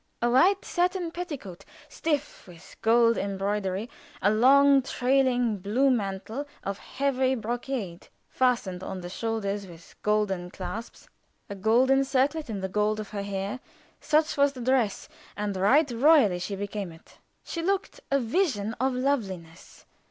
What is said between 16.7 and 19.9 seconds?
it. She looked a vision of loveliness.